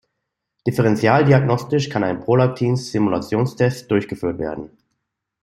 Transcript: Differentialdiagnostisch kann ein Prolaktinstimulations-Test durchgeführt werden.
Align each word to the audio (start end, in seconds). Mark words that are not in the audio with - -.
Differentialdiagnostisch 0.65 1.87
kann 1.91 2.03
ein 2.03 2.21
Prolaktinstimulations-Test 2.21 3.91
durchgeführt 3.91 4.39
werden. 4.39 4.71